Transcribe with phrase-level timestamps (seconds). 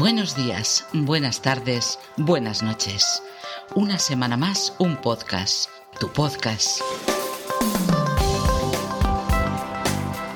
[0.00, 3.22] Buenos días, buenas tardes, buenas noches.
[3.74, 6.80] Una semana más, un podcast, tu podcast.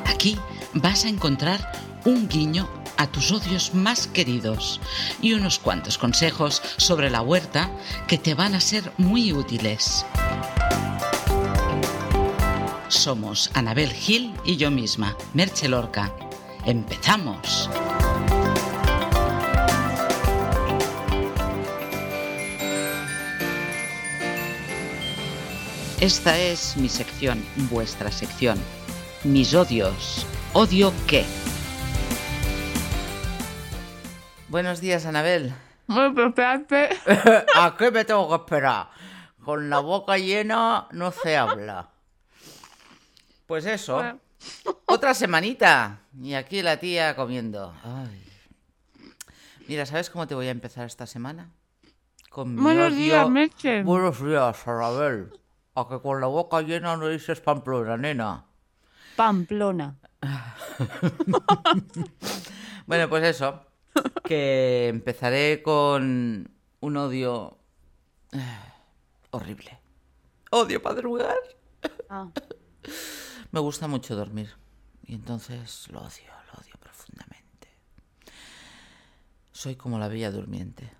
[0.04, 0.38] Aquí
[0.74, 1.72] vas a encontrar
[2.04, 4.82] un guiño a tus odios más queridos
[5.22, 7.70] y unos cuantos consejos sobre la huerta
[8.06, 10.04] que te van a ser muy útiles.
[12.88, 16.12] Somos Anabel Gil y yo misma, Merche Lorca.
[16.66, 17.70] ¡Empezamos!
[26.04, 28.58] Esta es mi sección, vuestra sección.
[29.24, 30.26] Mis odios.
[30.52, 31.24] ¿Odio qué?
[34.50, 35.54] Buenos días, Anabel.
[35.88, 38.90] ¿A qué me tengo que esperar?
[39.42, 41.88] Con la boca llena no se habla.
[43.46, 44.02] Pues eso.
[44.84, 46.00] Otra semanita.
[46.20, 47.72] Y aquí la tía comiendo.
[47.82, 48.20] Ay.
[49.68, 51.48] Mira, ¿sabes cómo te voy a empezar esta semana?
[52.28, 53.82] Con mi Buenos odio- días, Meche.
[53.84, 55.32] Buenos días, Anabel.
[55.74, 58.44] A que con la boca llena no dices pamplona, nena.
[59.16, 59.96] Pamplona.
[62.86, 63.62] Bueno, pues eso.
[64.24, 67.56] Que empezaré con un odio
[68.32, 68.58] eh,
[69.30, 69.78] horrible.
[70.50, 71.36] Odio madrugar.
[72.10, 72.28] Ah,
[73.52, 74.50] Me gusta mucho dormir.
[75.06, 77.68] Y entonces lo odio, lo odio profundamente.
[79.52, 80.92] Soy como la bella durmiente.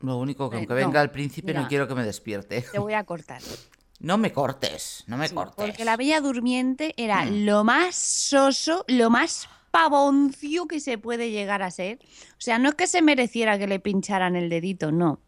[0.00, 2.62] Lo único que Eh, aunque no, venga el príncipe no quiero que me despierte.
[2.70, 3.40] te voy a cortar.
[4.00, 5.54] No me cortes, no me Sí, cortes.
[5.56, 7.44] porque la Bella Durmiente era Mm.
[7.46, 12.00] lo más soso, lo más pavoncio que se puede llegar a ser.
[12.32, 15.20] O sea, no es que se mereciera que le pincharan el dedito, no.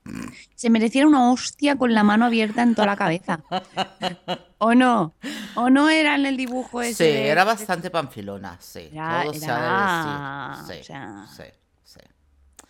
[0.56, 3.40] Se mereciera una hostia con la mano abierta en toda la cabeza.
[4.58, 5.14] ¿O no?
[5.54, 7.04] ¿O no era en el dibujo Sí, ese?
[7.04, 8.90] de- era bastante panfilona, sí.
[8.92, 10.74] Era- todo se ha de decir.
[10.76, 11.42] Sí, o sea- sí,
[11.84, 12.00] sí.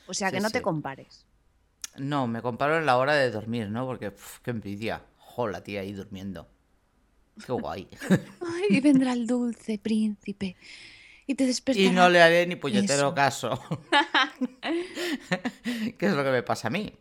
[0.07, 0.53] O sea, que Sí, no sí.
[0.53, 1.25] te compares.
[1.99, 3.87] No, me comparo en la hora de dormir, ¿no?
[3.87, 4.13] Porque,
[4.43, 5.03] qué envidia.
[5.19, 6.49] Jo, la tía ahí durmiendo.
[7.45, 7.89] Qué guay.
[8.71, 10.57] Ay, vendrá el dulce príncipe
[11.27, 11.87] y te despertará.
[11.87, 13.15] y no le haré ni puñetero Eso.
[13.15, 13.61] caso.
[15.99, 16.93] ¿Qué es lo que me pasa a mí?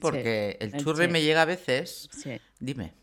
[0.00, 2.08] Porque el churri me llega a veces.
[2.12, 2.40] Sí.
[2.58, 2.94] Dime.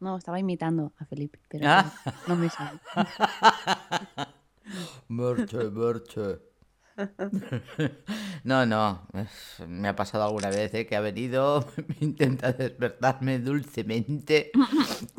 [0.00, 1.92] No, estaba imitando a Felipe, pero Ah.
[2.26, 2.78] no me sale.
[5.08, 6.38] Merche, merche.
[8.44, 9.06] No, no,
[9.68, 10.86] me ha pasado alguna vez ¿eh?
[10.86, 11.64] que ha venido,
[12.00, 14.50] intenta despertarme dulcemente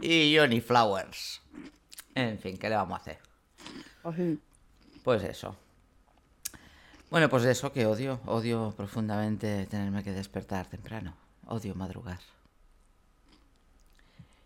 [0.01, 1.41] y Johnny Flowers.
[2.15, 3.19] En fin, ¿qué le vamos a hacer?
[5.03, 5.55] Pues eso.
[7.09, 12.19] Bueno, pues eso que odio, odio profundamente tenerme que despertar temprano, odio madrugar.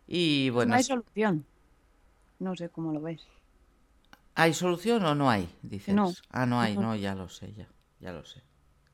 [0.06, 1.46] Y bueno, no hay solución.
[2.40, 3.26] No sé cómo lo ves.
[4.38, 5.50] ¿Hay solución o no hay?
[5.64, 5.94] Dices.
[5.96, 6.14] No.
[6.30, 7.68] Ah, no hay, no, ya lo sé, ya,
[8.00, 8.42] ya lo sé.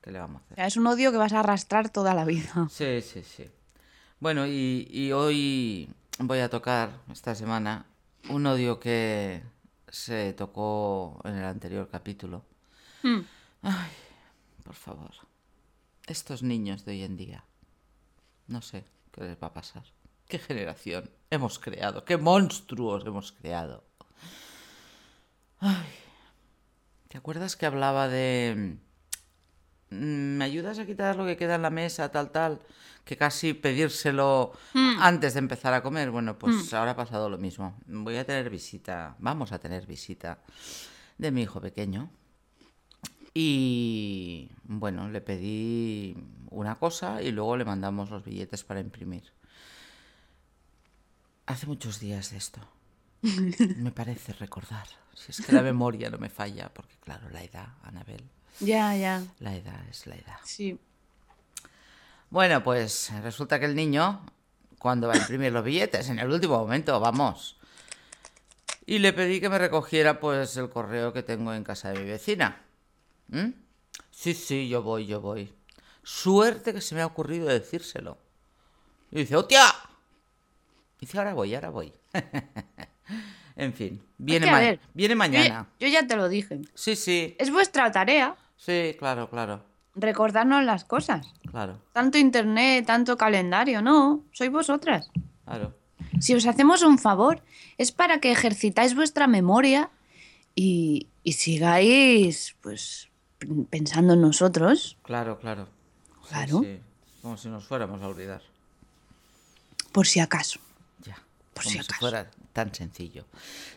[0.02, 0.56] ¿Qué le vamos a O hacer?
[0.56, 2.52] sea, es un odio que vas a arrastrar toda la vida.
[2.72, 3.46] Sí, sí, sí.
[4.20, 5.90] Bueno, y, y hoy
[6.20, 7.86] voy a tocar, esta semana,
[8.30, 9.44] un odio que
[9.90, 12.46] se tocó en el anterior capítulo.
[13.04, 13.20] Hmm.
[13.64, 13.92] Ay,
[14.64, 15.12] por favor.
[16.08, 17.44] Estos niños de hoy en día.
[18.48, 19.84] No sé qué les va a pasar.
[20.28, 22.06] ¿Qué generación hemos creado?
[22.06, 23.84] ¿Qué monstruos hemos creado?
[25.60, 25.88] Ay.
[27.08, 28.76] ¿Te acuerdas que hablaba de...
[29.92, 32.60] mm, ¿Me ayudas a quitar lo que queda en la mesa, tal, tal?
[33.06, 34.52] Que casi pedírselo
[35.00, 36.12] antes de empezar a comer.
[36.12, 37.80] Bueno, pues ahora ha pasado lo mismo.
[37.88, 40.40] Voy a tener visita, vamos a tener visita
[41.18, 42.10] de mi hijo pequeño.
[43.34, 46.18] Y bueno, le pedí
[46.50, 49.32] una cosa y luego le mandamos los billetes para imprimir.
[51.46, 52.60] Hace muchos días de esto.
[53.78, 54.88] Me parece recordar.
[55.16, 58.24] Si es que la memoria no me falla, porque claro, la edad, Anabel,
[58.60, 59.24] Ya, ya.
[59.40, 60.38] la edad es la edad.
[60.44, 60.78] Sí.
[62.30, 64.26] Bueno, pues resulta que el niño,
[64.80, 67.58] cuando va a imprimir los billetes, en el último momento, vamos.
[68.86, 72.06] Y le pedí que me recogiera pues el correo que tengo en casa de mi
[72.10, 72.62] vecina.
[73.30, 73.52] ¿Mm?
[74.12, 75.54] Sí, sí, yo voy, yo voy.
[76.04, 78.18] Suerte que se me ha ocurrido decírselo.
[79.12, 79.64] Y dice, ¡hostia!
[81.00, 81.94] Dice, ahora voy, ahora voy.
[83.56, 85.68] en fin, viene, que, a ma- ver, viene mañana.
[85.80, 86.62] yo ya te lo dije.
[86.74, 89.64] Sí, sí, Es vuestra tarea sí, claro, claro,
[89.96, 91.28] recordarnos las cosas.
[91.52, 94.24] claro, Tanto internet, tanto calendario, no.
[94.32, 95.10] Sois vosotras.
[95.46, 95.74] claro.
[96.20, 97.42] Si os hacemos un favor,
[97.78, 99.90] es para que ejercitáis vuestra memoria
[100.56, 103.10] y, y sigáis, pues,
[103.70, 105.68] pensando en nosotros, Claro, claro.
[106.30, 106.62] Claro.
[106.64, 106.80] sí.
[107.22, 108.42] Como si nos fuéramos a olvidar.
[109.92, 110.60] por si acaso.
[111.06, 111.16] Ya.
[111.54, 112.00] Por como si si acaso.
[112.00, 113.26] fuera tan sencillo.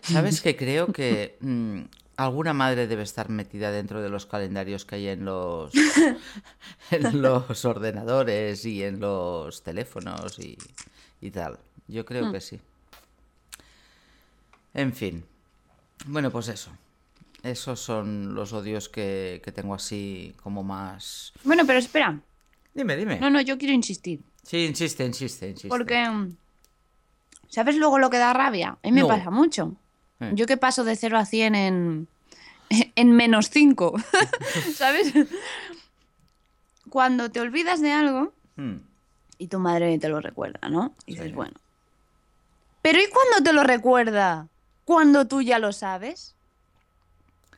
[0.03, 1.83] ¿Sabes que creo que mm,
[2.17, 5.71] Alguna madre debe estar metida dentro de los calendarios que hay en los,
[6.91, 10.57] en los ordenadores y en los teléfonos y,
[11.21, 11.59] y tal.
[11.89, 12.59] Yo creo que sí.
[14.73, 15.25] En fin.
[16.07, 16.71] Bueno, pues eso.
[17.43, 21.35] Esos son los odios que, que tengo así como más...
[21.45, 22.19] Bueno, pero espera.
[22.73, 23.21] Dime, dime.
[23.21, 24.21] No, no, yo quiero insistir.
[24.43, 25.69] Sí, insiste, insiste, insiste.
[25.69, 26.37] Porque, mm,
[27.57, 28.77] ¿sabes luego lo que da rabia?
[28.83, 29.09] A mí me No.
[29.09, 29.75] pasa mucho.
[30.21, 30.33] Eh.
[30.35, 32.09] Yo que paso de 0 a 100 en,
[32.97, 33.95] en menos 5,
[34.75, 35.15] ¿sabes?
[36.91, 38.77] Cuando te olvidas de algo Hmm.
[39.39, 40.95] y tu madre te lo recuerda, ¿no?
[41.07, 41.33] Y dices, Sí.
[41.33, 41.55] bueno.
[42.83, 44.49] Pero ¿y cuando te lo recuerda?
[44.85, 46.35] Cuando tú ya lo sabes.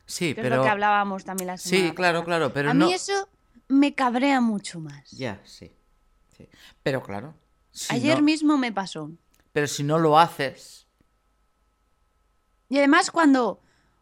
[0.05, 0.55] Sí, Que pero...
[0.55, 2.87] es lo que hablábamos también la semana Sí, claro, claro, pero a no...
[2.87, 3.29] mí eso
[3.67, 5.11] me cabrea mucho más.
[5.11, 5.71] Ya, sí.
[6.37, 6.47] sí.
[6.83, 7.33] Pero claro.
[7.71, 9.11] si Ayer no- mismo me pasó.
[9.59, 10.87] Pero si no lo haces...
[12.69, 13.59] Y además cuando,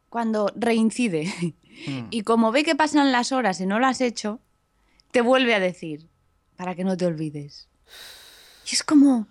[0.09, 1.33] cuando reincide
[1.85, 2.07] Hmm.
[2.09, 4.39] y como ve que pasan las horas y no lo has hecho,
[5.11, 6.09] te vuelve a decir,
[6.55, 7.69] para que no te olvides.
[8.71, 9.27] Y es como,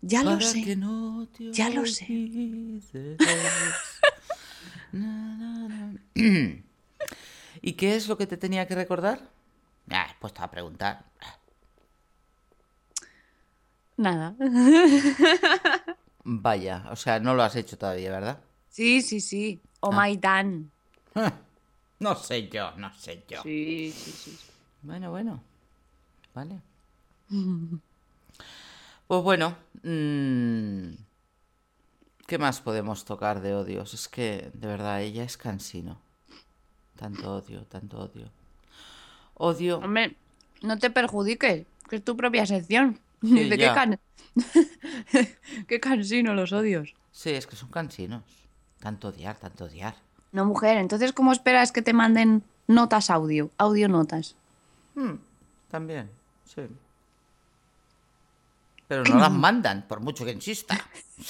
[0.00, 0.76] ya lo sé.
[0.76, 2.04] no ya lo sé.
[2.04, 3.18] olvides.
[4.92, 6.62] Na, na, na.
[7.62, 9.30] ¿Y qué es lo que te tenía que recordar?
[9.90, 11.04] Ah, pues te va a preguntar.
[14.00, 14.34] Nada.
[16.24, 18.40] Vaya, o sea, no lo has hecho todavía, ¿verdad?
[18.70, 19.60] Sí, sí, sí.
[19.80, 20.70] O Maitán.
[21.98, 23.42] No sé yo, no sé yo.
[23.42, 24.38] Sí, sí, sí.
[24.80, 25.42] Bueno, bueno.
[26.34, 26.60] Vale.
[29.06, 29.56] Pues bueno.
[29.82, 30.92] mm,
[32.26, 33.92] ¿Qué más podemos tocar de odios?
[33.92, 36.00] Es que, de verdad, ella es cansino.
[36.96, 38.30] Tanto odio, tanto odio.
[39.34, 39.78] Odio.
[39.78, 40.16] Hombre,
[40.62, 42.98] no te perjudiques, que es tu propia sección.
[43.22, 43.74] Sí, ¿De qué, ya.
[43.74, 44.00] can...
[45.68, 46.94] qué cansino los odios?
[47.12, 48.22] Sí, es que son cansinos.
[48.80, 49.94] Tanto odiar, tanto odiar.
[50.32, 53.50] No, mujer, entonces ¿cómo esperas que te manden notas audio?
[53.58, 54.36] Audio notas.
[54.94, 55.14] Mm,
[55.70, 56.10] también,
[56.46, 56.62] sí.
[58.88, 60.78] Pero no las mandan, por mucho que insista.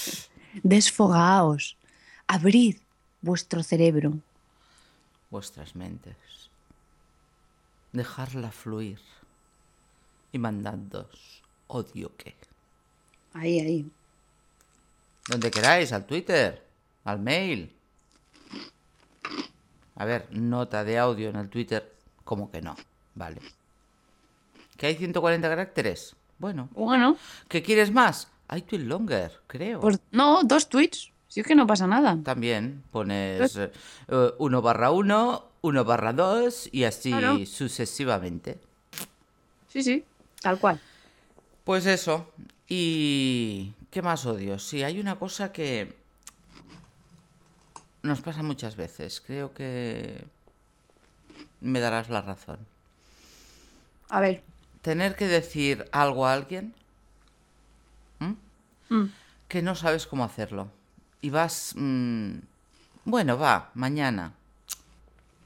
[0.63, 1.77] Desfogaos.
[2.27, 2.77] Abrid
[3.23, 4.13] vuestro cerebro.
[5.31, 6.17] vuestras mentes.
[7.93, 9.01] Dejarla fluir
[10.33, 11.40] y mandadnos
[11.70, 12.34] odio que.
[13.34, 13.90] Ahí, ahí.
[15.28, 16.64] Donde queráis, al Twitter,
[17.05, 17.72] al mail.
[19.96, 21.94] A ver, nota de audio en el Twitter,
[22.25, 22.75] como que no,
[23.14, 23.40] vale.
[24.76, 26.17] ¿Que hay 140 caracteres?
[26.38, 26.69] Bueno.
[26.72, 27.17] Bueno,
[27.49, 28.28] ¿Qué quieres más?
[28.49, 29.81] Hay tweet longer, creo.
[29.81, 31.12] pues no, dos tweets.
[31.28, 32.19] Si es que no pasa nada.
[32.25, 33.56] También pones
[34.08, 37.46] 1 barra 1, 1 barra 2 y así Claro.
[37.46, 38.58] sucesivamente.
[39.69, 40.05] Sí, sí,
[40.40, 40.81] tal cual.
[41.70, 42.26] Pues eso.
[42.67, 44.58] ¿Y qué más odio?
[44.58, 45.94] Sí, hay una cosa que
[48.02, 49.22] nos pasa muchas veces.
[49.25, 50.26] Creo que
[51.61, 52.58] me darás la razón.
[54.08, 54.43] A ver.
[54.82, 56.75] Tener que decir algo a alguien.
[58.19, 59.05] Mm.
[59.46, 60.67] que no sabes cómo hacerlo.
[61.20, 61.75] Y vas...
[61.76, 62.32] mm,
[63.05, 64.32] bueno, va, mañana.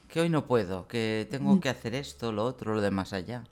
[0.08, 3.44] Que hoy no puedo, que tengo que hacer esto, lo otro, lo de más allá.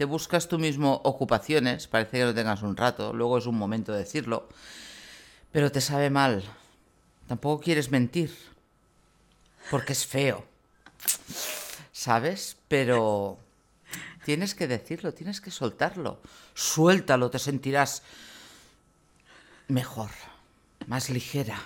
[0.00, 3.92] Te buscas tú mismo ocupaciones, parece que no tengas un rato, luego es un momento
[3.92, 4.48] de decirlo,
[5.52, 6.42] pero te sabe mal.
[7.28, 8.34] Tampoco quieres mentir,
[9.70, 10.46] porque es feo.
[11.92, 12.56] ¿Sabes?
[12.66, 13.36] Pero
[14.24, 16.22] tienes que decirlo, tienes que soltarlo.
[16.54, 18.02] Suéltalo, te sentirás
[19.68, 20.08] mejor,
[20.86, 21.60] más ligera.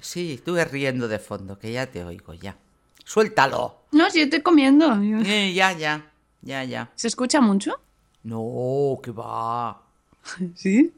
[0.00, 2.56] Sí, estuve riendo de fondo, que ya te oigo, ya.
[3.04, 3.82] Suéltalo.
[3.92, 4.98] No, si estoy comiendo.
[5.26, 6.09] Eh, ya, ya,
[6.42, 6.90] ya, ya.
[6.96, 7.80] ¿Se escucha mucho?
[8.24, 9.80] No, que va.
[10.54, 10.92] Sí.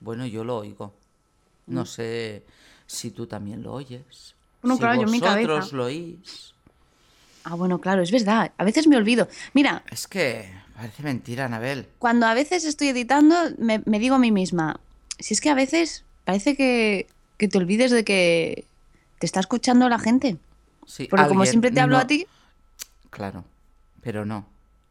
[0.00, 0.92] Bueno, yo lo oigo.
[1.66, 2.42] No sé
[2.86, 4.34] si tú también lo oyes.
[4.60, 5.76] Bueno, si claro, yo en mi vosotros cabeza.
[5.76, 6.52] lo oís.
[7.44, 8.52] Ah, bueno, claro, es verdad.
[8.58, 9.28] A veces me olvido.
[9.54, 11.86] Mira, Es que parece mentira, Anabel.
[11.98, 14.78] cuando a veces estoy editando, me, me digo a mí misma,
[15.18, 17.06] si es que a veces parece que,
[17.38, 18.64] que te olvides de que
[19.18, 20.36] te está escuchando la gente.
[20.86, 22.26] Sí, Porque como siempre te hablo no- a ti,
[23.10, 23.44] Claro,
[24.02, 24.44] pero no.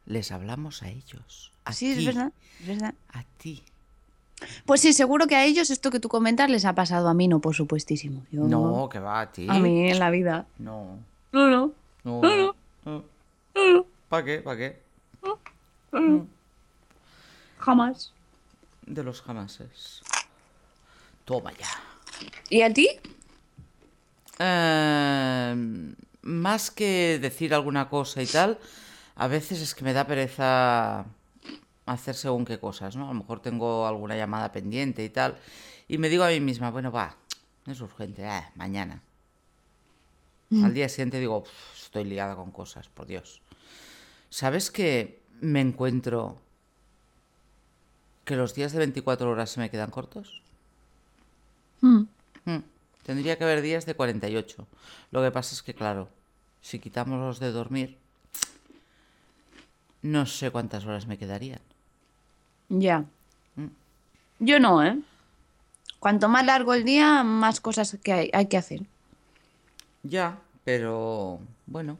[0.05, 1.51] Les hablamos a ellos.
[1.65, 2.31] A sí, es verdad,
[2.62, 2.93] es verdad.
[3.13, 3.63] A ti.
[4.65, 7.27] Pues sí, seguro que a ellos esto que tú comentas les ha pasado a mí,
[7.29, 8.25] no, por supuestísimo.
[8.31, 9.48] Yo- No, que va a ti.
[9.50, 10.45] A mí en la vida.
[10.60, 11.00] No.
[11.31, 11.72] No, no.
[12.03, 12.22] No.
[12.22, 12.55] No,
[12.86, 13.86] no.
[14.10, 14.39] ¿Para qué?
[14.39, 14.81] ¿Para qué?
[17.60, 18.12] Jamás.
[18.86, 20.01] De los jamases.
[21.24, 21.69] Toma ya.
[22.50, 22.89] ¿Y a ti?
[24.39, 25.93] Eh,
[26.24, 28.57] más que decir alguna cosa y tal,
[29.15, 31.05] a veces es que me da pereza
[31.86, 33.05] hacer según qué cosas, ¿no?
[33.05, 35.38] A lo mejor tengo alguna llamada pendiente y tal,
[35.88, 37.15] y me digo a mí misma, bueno, va,
[37.65, 39.01] no es urgente, ah, mañana.
[40.63, 43.41] Al día siguiente digo, "Uf, estoy liada con cosas, por Dios.
[44.29, 46.38] ¿Sabes que me encuentro
[48.24, 50.41] que los días de 24 horas se me quedan cortos?
[51.82, 52.03] Mm.
[52.46, 52.60] Mm,
[53.03, 54.67] Tendría que haber días de 48.
[55.12, 56.08] Lo que pasa es que, claro,
[56.62, 57.98] si quitamos los de dormir,
[60.03, 61.60] no sé cuántas horas me quedarían.
[62.69, 63.05] Ya.
[64.39, 65.00] Yo no, ¿eh?
[66.00, 68.81] Cuanto más largo el día, más cosas que hay, hay que hacer.
[70.03, 71.98] Ya, pero bueno,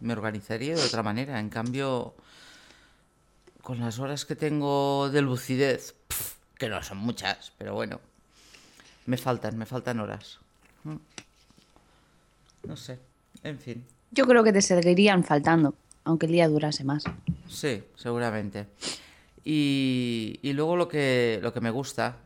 [0.00, 1.38] me organizaría de otra manera.
[1.38, 2.14] En cambio,
[3.62, 8.00] con las horas que tengo de lucidez, pf, que no son muchas, pero bueno,
[9.06, 10.40] me faltan, me faltan horas.
[10.82, 10.96] Mm.
[12.66, 12.98] No sé,
[13.44, 13.84] en fin.
[14.10, 15.74] Yo creo que te seguirían faltando,
[16.06, 17.04] aunque el día durase más.
[17.48, 18.68] Sí, seguramente.
[19.44, 22.16] Y, y luego lo que, lo que me gusta,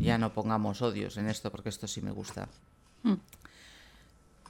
[0.00, 2.48] ya no pongamos odios en esto, porque esto sí me gusta.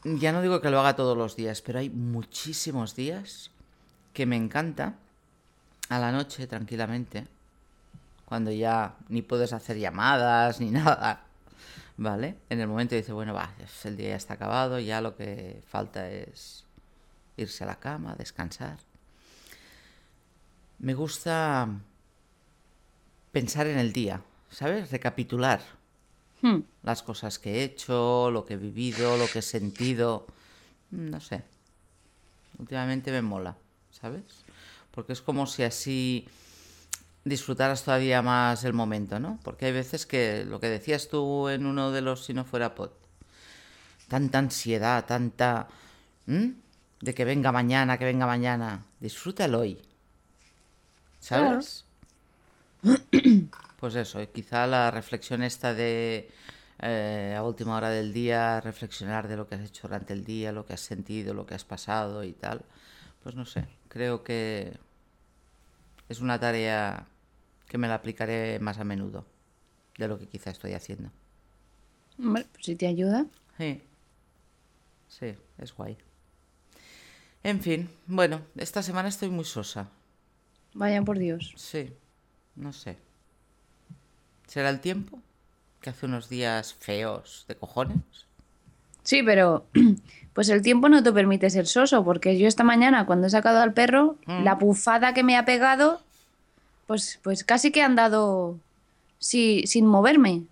[0.04, 3.50] Ya no digo que lo haga todos los días, pero hay muchísimos días
[4.14, 4.94] que me encanta
[5.90, 7.26] a la noche, tranquilamente,
[8.24, 11.24] cuando ya ni puedes hacer llamadas ni nada,
[11.98, 12.36] ¿vale?
[12.48, 13.52] En el momento dice, bueno, va,
[13.84, 16.64] el día ya está acabado, ya lo que falta es
[17.36, 18.78] irse a la cama, descansar.
[20.78, 21.68] Me gusta
[23.30, 24.90] pensar en el día, ¿sabes?
[24.90, 25.60] Recapitular
[26.42, 26.62] Hmm.
[26.82, 30.26] las cosas que he hecho, lo que he vivido, lo que he sentido.
[30.90, 31.44] Mm, No sé.
[32.58, 33.56] Últimamente me mola,
[33.92, 34.24] ¿sabes?
[34.90, 36.26] Porque es como si así
[37.24, 39.38] disfrutaras todavía más el momento, ¿no?
[39.44, 42.74] Porque hay veces que lo que decías tú en uno de los si no fuera
[42.74, 42.92] pot,
[44.08, 45.68] tanta ansiedad, tanta...
[47.02, 48.86] De que venga mañana, que venga mañana.
[49.00, 49.78] Disfruta el hoy.
[51.20, 51.84] ¿Sabes?
[53.78, 56.30] Pues eso, quizá la reflexión esta de
[56.80, 60.52] eh, a última hora del día, reflexionar de lo que has hecho durante el día,
[60.52, 62.62] lo que has sentido, lo que has pasado y tal.
[63.24, 64.72] Pues no sé, creo que
[66.08, 67.06] es una tarea
[67.68, 69.24] que me la aplicaré más a menudo
[69.98, 71.10] de lo que quizá estoy haciendo.
[72.18, 73.26] Hombre, pues si te ayuda.
[73.58, 73.82] Sí,
[75.08, 75.96] sí, es guay.
[77.44, 79.88] En fin, bueno, esta semana estoy muy sosa.
[80.74, 81.52] Vaya por Dios.
[81.56, 81.92] Sí,
[82.56, 82.96] no sé.
[84.46, 85.18] ¿Será el tiempo?
[85.80, 87.98] Que hace unos días feos de cojones.
[89.02, 89.66] Sí, pero
[90.34, 93.60] pues el tiempo no te permite ser soso, porque yo esta mañana cuando he sacado
[93.60, 96.00] al perro, la bufada que me ha pegado,
[96.86, 98.58] pues, pues casi que he andado
[99.18, 100.44] sí, sin moverme.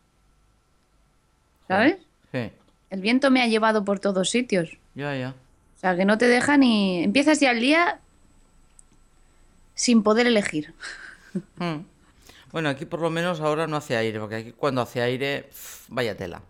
[1.68, 1.98] ¿Sabes?
[2.32, 2.50] Sí,
[2.90, 4.76] El viento me ha llevado por todos sitios.
[4.96, 5.34] ya, ya.
[5.80, 7.02] O sea, que no te deja ni...
[7.02, 8.00] Empiezas ya el día
[9.74, 10.74] sin poder elegir.
[11.56, 11.86] Mm.
[12.52, 15.48] Bueno, aquí por lo menos ahora no hace aire, porque aquí cuando hace aire,
[15.88, 16.42] vaya tela.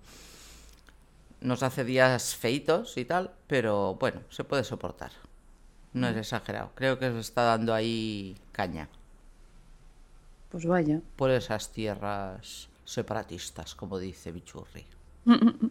[1.40, 5.12] Nos hace días feitos y tal, pero bueno, se puede soportar.
[5.92, 6.72] No es exagerado.
[6.74, 8.88] Creo que se está dando ahí caña
[10.48, 11.00] Pues vaya.
[11.14, 14.86] por esas tierras separatistas, como dice Bichurri.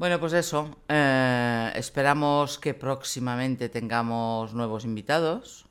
[0.00, 0.78] Bueno, pues eso.
[0.88, 5.66] eh, esperamos que próximamente tengamos nuevos invitados.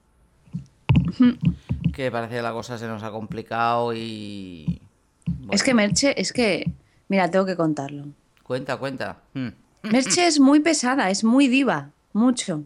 [1.95, 4.83] Que parece que la cosa se nos ha complicado y...
[5.25, 6.71] bueno, Es que Merche, es que...
[7.07, 8.05] Mira, tengo que contarlo.
[8.43, 9.17] Cuenta, cuenta.
[9.33, 9.47] Mm.
[9.81, 12.65] Merche es muy pesada, es muy diva, mucho.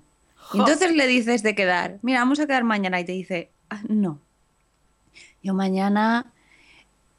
[0.54, 3.80] Y entonces le dices de quedar, mira, vamos a quedar mañana y te dice, "Ah,
[3.88, 4.20] no.
[5.42, 6.26] Yo mañana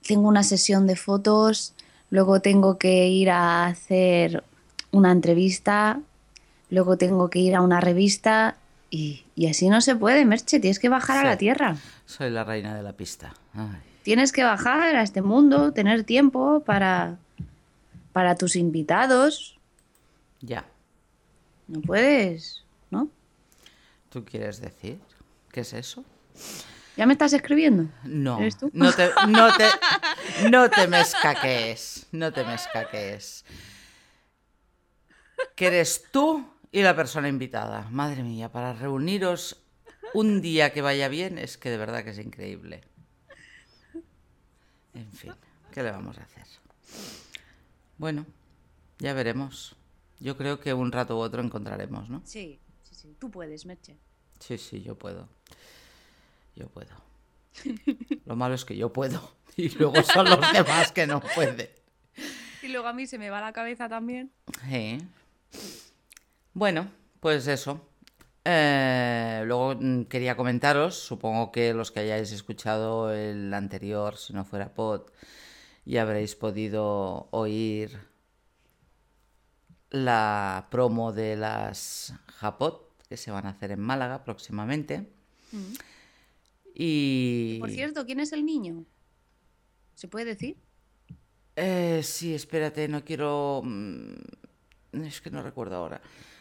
[0.07, 1.75] tengo una sesión de fotos,
[2.11, 4.45] luego tengo que ir a hacer
[4.91, 6.01] una entrevista,
[6.71, 8.57] luego tengo que ir a una revista
[8.91, 11.77] y, y así no se puede, Merche, tienes que bajar a la tierra.
[12.07, 13.35] Soy la reina de la pista.
[13.55, 13.81] Ay.
[14.03, 17.17] Tienes que bajar a este mundo, tener tiempo para,
[18.13, 19.59] para tus invitados.
[20.43, 20.67] Ya.
[21.67, 23.09] No puedes, ¿no?
[24.11, 25.01] ¿Tú quieres decir?
[25.51, 26.05] ¿Qué es eso?
[26.97, 27.89] ¿Ya me estás escribiendo?
[28.05, 28.71] No, ¿Eres tú?
[28.73, 29.69] no te, no te,
[30.51, 33.45] no te me escaques, no te me escaques.
[35.57, 37.89] Que eres tú y la persona invitada.
[37.91, 39.65] Madre mía, para reuniros
[40.13, 42.83] un día que vaya bien es que de verdad que es increíble.
[44.95, 45.35] En fin,
[45.73, 46.45] ¿qué le vamos a hacer?
[47.99, 48.25] Bueno,
[48.99, 49.77] ya veremos.
[50.21, 52.23] Yo creo que un rato u otro encontraremos, ¿no?
[52.25, 53.17] Sí, sí, sí.
[53.19, 53.97] Tú puedes, Merche.
[54.39, 55.29] Sí, sí, yo puedo.
[56.55, 56.95] Yo puedo.
[58.25, 59.33] Lo malo es que yo puedo.
[59.57, 61.69] Y luego son los demás que no pueden.
[62.61, 64.33] Y luego a mí se me va la cabeza también.
[64.69, 64.99] Sí.
[66.55, 67.81] Bueno, pues eso.
[68.45, 74.45] Eh, luego mm, quería comentaros, supongo que los que hayáis escuchado el anterior, si no
[74.45, 75.03] fuera pod,
[75.85, 77.97] ya habréis podido oír
[79.91, 85.13] la promo de las Japot que se van a hacer en Málaga próximamente.
[85.53, 85.75] Mm.
[86.75, 87.59] Y...
[87.61, 88.85] Por cierto, ¿quién es el niño?
[89.95, 90.57] ¿Se puede decir?
[91.57, 93.63] Eh, sí, espérate, no quiero...
[93.65, 94.15] mm,
[95.05, 96.01] Es que no recuerdo ahora.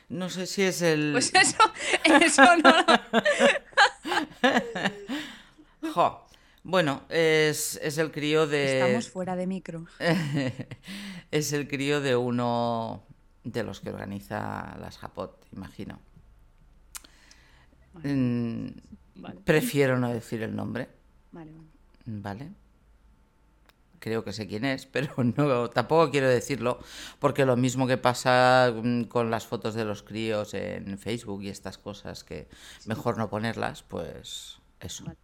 [0.09, 1.11] No sé si es el...
[1.11, 1.57] Pues eso,
[2.03, 2.73] eso no.
[5.93, 6.25] Jo.
[6.63, 8.79] Bueno, es, es el crío de...
[8.79, 9.85] Estamos fuera de micro.
[11.31, 13.03] es el crío de uno
[13.43, 15.99] de los que organiza las Japot, imagino.
[18.03, 18.67] Mm,
[19.15, 20.89] Vale, Prefiero no decir el nombre,
[21.31, 21.51] vale.
[21.51, 21.63] vale.
[22.05, 22.51] ¿vale?
[23.99, 26.79] Creo que sé quién es, pero no, tampoco quiero decirlo,
[27.19, 31.49] porque lo mismo que pasa mm, con las fotos de los críos en Facebook y
[31.49, 32.47] estas cosas, que
[32.85, 35.17] mejor no ponerlas, pues eso, Vale.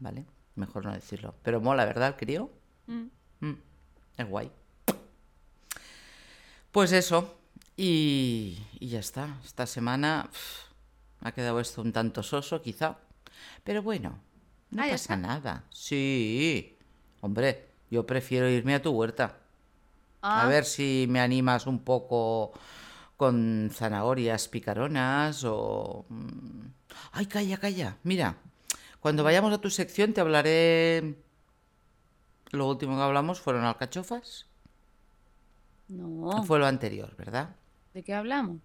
[0.00, 0.24] ¿vale?
[0.56, 1.34] Mejor no decirlo.
[1.42, 2.50] Pero mola, ¿verdad, crío?
[2.86, 3.04] Mm.
[3.40, 3.54] Mm,
[4.16, 4.50] es guay.
[6.72, 7.36] Pues eso.
[7.76, 9.38] Y, y ya está.
[9.44, 10.28] Esta semana
[11.22, 12.98] ha quedado esto un tanto soso, quizá.
[13.64, 14.20] Pero bueno,
[14.70, 15.16] no Ah, ¿ya pasa está?
[15.16, 15.64] nada.
[15.70, 16.78] Sí.
[17.20, 19.38] Hombre, yo prefiero irme a tu huerta.
[20.22, 22.52] Ah, A ver si me animas un poco
[23.16, 26.06] con zanahorias picaronas o...
[26.08, 26.66] mm,
[27.12, 27.98] Ay, calla, calla.
[28.04, 28.36] Mira,
[29.00, 31.16] cuando vayamos a tu sección te hablaré...
[32.52, 34.46] Lo último que hablamos fueron alcachofas.
[35.88, 36.30] No.
[36.42, 37.54] Fue lo anterior, ¿verdad?
[37.94, 38.62] ¿De qué hablamos?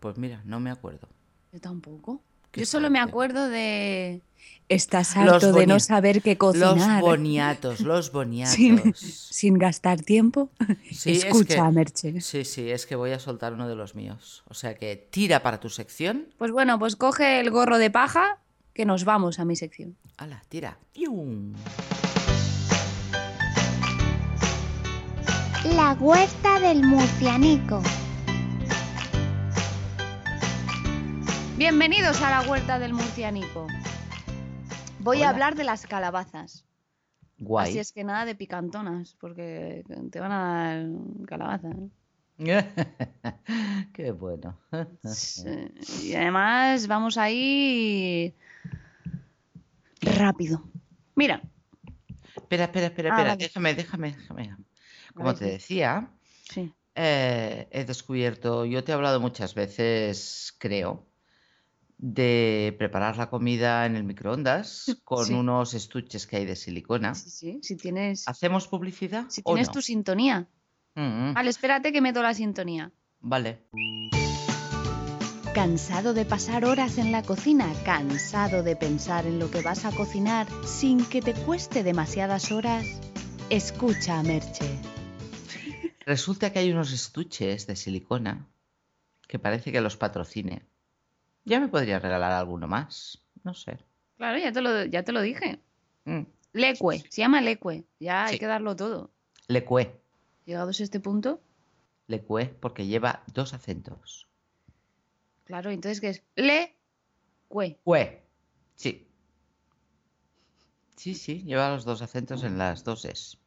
[0.00, 1.08] Pues mira, no me acuerdo.
[1.56, 2.20] Yo tampoco.
[2.52, 4.20] Qué Yo solo me acuerdo de.
[4.68, 7.00] Estás Los harto de no saber qué Los cocinar.
[7.00, 8.54] boniatos, los boniatos.
[8.54, 10.50] sin, sin gastar tiempo.
[10.92, 12.20] Sí, es Escucha, que- Merche.
[12.20, 14.42] Sí, sí, es que voy a soltar uno de los míos.
[14.48, 16.26] O sea que tira para tu sección.
[16.36, 18.36] Pues bueno, pues coge el gorro de paja
[18.74, 19.96] que nos vamos a mi sección.
[20.18, 20.76] ¡Hala, tira!
[20.94, 21.54] ¡Yum!
[25.74, 27.82] La huerta del murcianico.
[31.56, 33.66] Bienvenidos a la huerta del murcianico.
[35.00, 35.26] Voy Hola.
[35.26, 36.64] a hablar de las calabazas.
[37.38, 37.70] Guay.
[37.70, 41.68] Así es que nada de picantonas, porque te van a dar calabaza.
[42.38, 42.64] ¿eh?
[43.92, 44.58] Qué bueno.
[45.04, 45.44] Sí,
[46.02, 48.34] Y además vamos ahí
[50.00, 50.62] rápido.
[51.14, 51.42] Mira,
[52.36, 53.36] Espera, espera, espera, Ah, espera.
[53.36, 54.56] Déjame, déjame, déjame.
[55.14, 56.10] Como te decía,
[56.50, 56.72] sí.
[56.94, 61.05] eh, he descubierto, yo te he hablado muchas veces, creo,
[61.98, 65.32] de preparar la comida en el microondas con Sí.
[65.34, 67.14] unos estuches que hay de silicona.
[67.14, 69.72] Sí, sí, si tienes, ¿Hacemos publicidad si o tienes no?
[69.74, 70.48] tu sintonía.
[70.94, 72.92] Mm, Vale, espérate que meto la sintonía.
[73.20, 73.62] Vale.
[75.54, 77.72] ¿Cansado de pasar horas en la cocina?
[77.84, 82.84] ¿Cansado de pensar en lo que vas a cocinar sin que te cueste demasiadas horas?
[83.48, 84.66] Escucha a Merche.
[86.04, 88.46] Resulta que hay unos estuches de silicona
[89.26, 90.62] que parece que los patrocine.
[91.46, 93.22] Ya me podría regalar alguno más.
[93.44, 93.78] No sé.
[94.18, 95.60] Claro, ya te lo, ya te lo dije.
[96.04, 97.84] Mm, Lecue, se llama Lecue.
[98.00, 98.34] Ya Sí.
[98.34, 99.10] hay que darlo todo.
[99.48, 99.98] Le cue.
[100.44, 101.40] Llegados a este punto,
[102.08, 104.28] Le cue porque lleva dos acentos.
[105.44, 106.22] claro, entonces ¿qué es?
[106.34, 107.78] Lecue.
[107.84, 108.22] Cue.
[108.74, 109.06] Sí.
[110.96, 113.38] Sí, sí, lleva los dos acentos en las dos es.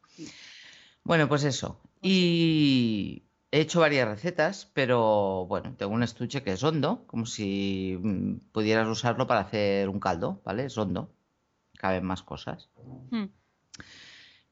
[1.04, 1.78] Bueno, pues eso.
[2.00, 7.98] Y he hecho varias recetas, pero bueno, tengo un estuche que es hondo, como si
[8.00, 10.66] mm, pudieras usarlo para hacer un caldo, ¿vale?
[10.66, 11.12] Es hondo.
[11.76, 12.68] Caben más cosas.
[13.10, 13.26] Hmm.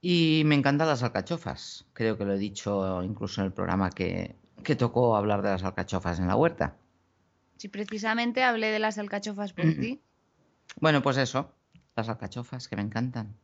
[0.00, 1.86] Y me encantan las alcachofas.
[1.92, 5.64] Creo que lo he dicho incluso en el programa que, que tocó hablar de las
[5.64, 6.76] alcachofas en la huerta.
[7.56, 10.00] Si precisamente hablé de las alcachofas por ti.
[10.80, 11.52] Bueno, pues eso,
[11.96, 13.34] las alcachofas que me encantan.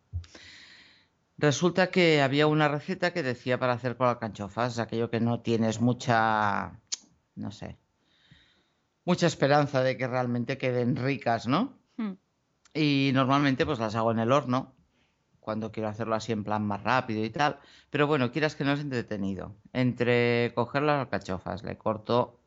[1.36, 5.80] Resulta que había una receta que decía para hacer con alcachofas, aquello que no tienes
[5.80, 6.80] mucha,
[7.34, 7.76] no sé,
[9.04, 11.76] mucha esperanza de que realmente queden ricas, ¿no?
[11.96, 12.12] Hmm.
[12.72, 14.74] Y normalmente pues las hago en el horno,
[15.44, 17.58] cuando quiero hacerlo así en plan más rápido y tal.
[17.90, 19.54] Pero bueno, quieras que no es entretenido.
[19.72, 22.40] Entre coger las alcachofas, le corto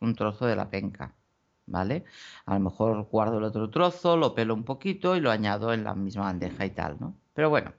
[0.00, 1.14] un trozo de la penca,
[1.66, 2.04] ¿vale?
[2.46, 5.84] A lo mejor guardo el otro trozo, lo pelo un poquito y lo añado en
[5.84, 7.14] la misma bandeja y tal, ¿no?
[7.32, 7.72] Pero bueno,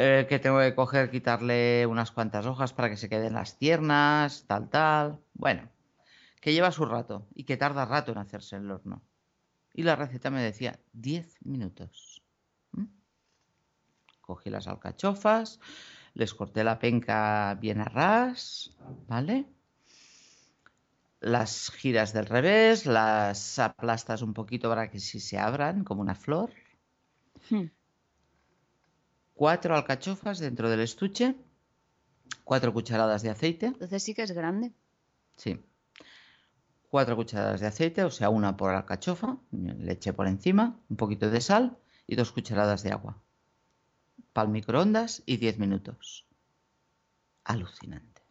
[0.00, 4.44] eh, que tengo que coger, quitarle unas cuantas hojas para que se queden las tiernas,
[4.46, 5.18] tal, tal.
[5.34, 5.68] Bueno,
[6.40, 9.02] que lleva su rato y que tarda rato en hacerse el horno.
[9.74, 12.22] Y la receta me decía 10 minutos.
[12.70, 12.84] ¿Mm?
[14.20, 15.58] Cogí las alcachofas,
[16.14, 18.76] les corté la penca bien a ras,
[19.08, 19.46] ¿vale?
[21.18, 26.14] Las giras del revés, las aplastas un poquito para que sí se abran como una
[26.14, 26.52] flor.
[27.50, 27.66] Hmm.
[29.38, 31.36] Cuatro alcachofas dentro del estuche,
[32.42, 33.66] 4 cucharadas de aceite.
[33.66, 34.72] Entonces sí que es grande.
[35.36, 35.64] Sí.
[36.88, 41.40] 4 cucharadas de aceite, o sea, una por alcachofa, leche por encima, un poquito de
[41.40, 43.22] sal y 2 cucharadas de agua.
[44.32, 46.26] Para microondas y 10 minutos.
[47.44, 48.22] Alucinante.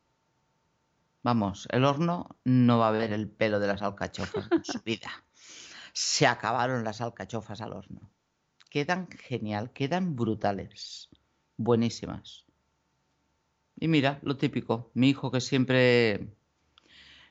[1.24, 5.24] Vamos, el horno no va a ver el pelo de las alcachofas en su vida.
[5.94, 8.12] Se acabaron las alcachofas al horno.
[8.70, 11.10] Quedan genial, quedan brutales.
[11.58, 12.46] Buenísimas.
[13.80, 16.28] Y mira, lo típico, mi hijo que siempre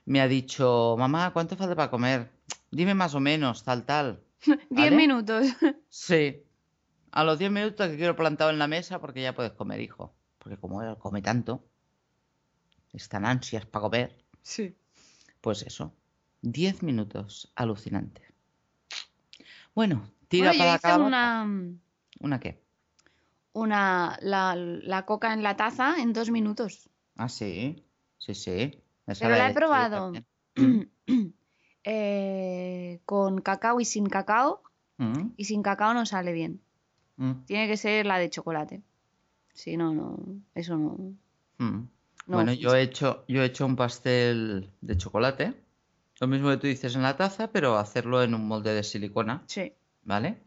[0.05, 2.31] me ha dicho, mamá, ¿cuánto falta para comer?
[2.71, 4.23] Dime más o menos, tal, tal.
[4.71, 5.47] Diez minutos.
[5.89, 6.43] Sí.
[7.13, 10.15] A los 10 minutos que quiero plantado en la mesa porque ya puedes comer, hijo.
[10.39, 11.65] Porque como él come tanto,
[12.93, 14.77] están ansias para comer, Sí.
[15.41, 15.95] pues eso.
[16.43, 18.23] 10 minutos, alucinante.
[19.75, 21.07] Bueno, tira Bueno, yo para la hice calabaza.
[21.07, 21.79] una,
[22.21, 22.63] ¿Una qué?
[23.53, 26.91] una la, la coca en la taza en dos minutos.
[27.17, 27.83] Ah, sí.
[28.19, 28.83] Sí, sí.
[29.07, 30.13] Esa Pero la he yo probado.
[31.89, 34.63] Eh, con cacao y sin cacao.
[34.99, 36.61] Mm, Y sin cacao no sale bien.
[37.17, 38.83] mm, Tiene que ser la de chocolate.
[39.55, 40.17] Si no, no.
[40.55, 40.97] Eso no.
[41.59, 41.67] mm.
[41.69, 41.89] no
[42.27, 45.55] Bueno, yo he hecho, yo he hecho un pastel de chocolate.
[46.21, 49.45] Lo mismo que tú dices en la taza, pero hacerlo en un molde de silicona.
[49.47, 49.73] Sí.
[50.07, 50.43] ¿Vale?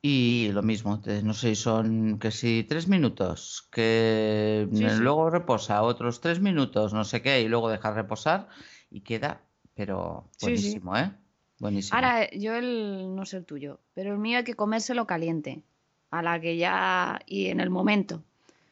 [0.00, 4.96] Y lo mismo, no sé son que si tres minutos, que Sí, sí.
[5.00, 8.48] luego reposa otros tres minutos, no sé qué, y luego dejar reposar
[8.90, 9.40] y queda,
[9.74, 10.46] pero sí.
[10.46, 11.10] buenísimo, ¿eh?
[11.58, 11.96] Buenísimo.
[11.96, 13.16] Ahora, yo el.
[13.16, 13.80] No sé el tuyo.
[13.94, 15.64] Pero el mío hay que comérselo caliente.
[16.10, 17.18] A la que ya.
[17.26, 18.22] Y en el momento.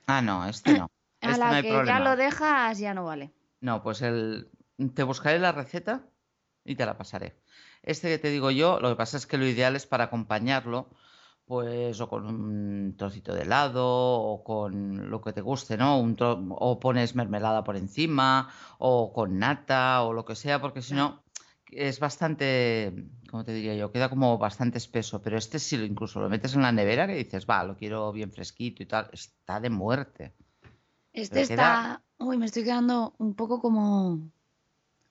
[0.07, 0.89] Ah, no, este no.
[1.21, 3.33] A Este la no hay que ya lo dejas, ya no vale.
[3.61, 4.49] No, pues el
[4.95, 6.07] te buscaré la receta
[6.65, 7.35] y te la pasaré.
[7.87, 10.89] Este que te digo yo, lo que pasa es que lo ideal es para acompañarlo,
[11.47, 15.99] pues o con un trocito de helado o con lo que te guste, ¿no?
[16.01, 20.83] Un tro- o pones mermelada por encima o con nata o lo que sea, porque
[20.83, 21.23] si no
[21.71, 23.93] es bastante, ¿cómo te diría yo?
[23.93, 27.15] Queda como bastante espeso, pero este si lo incluso lo metes en la nevera que
[27.15, 30.33] dices, va, lo quiero bien fresquito y tal, está de muerte.
[31.13, 31.55] Este Pero está.
[31.55, 34.19] queda- Uy, me estoy quedando un poco como.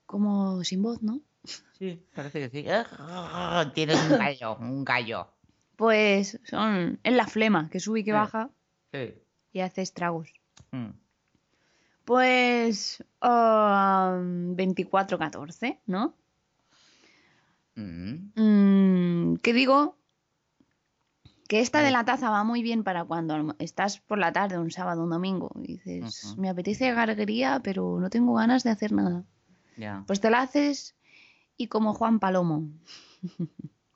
[0.05, 1.19] Como sin voz, ¿no?
[1.77, 2.65] Sí, parece que sí.
[3.73, 5.27] Tienes un gallo, un gallo.
[5.75, 6.99] Pues son.
[7.03, 8.49] Es la flema que sube y que baja
[8.93, 9.13] Sí.
[9.51, 10.29] y hace estragos.
[10.71, 10.91] Mm.
[12.05, 13.03] Pues.
[13.21, 16.15] ah, 24-14, ¿no?
[17.75, 18.31] Mm.
[18.35, 19.97] Mm, ¿Qué digo?
[21.47, 24.71] Que esta de la taza va muy bien para cuando estás por la tarde, un
[24.71, 29.23] sábado, un domingo, y dices, me apetece garguería, pero no tengo ganas de hacer nada.
[30.07, 30.94] Pues te la haces
[31.57, 32.69] y como Juan Palomo.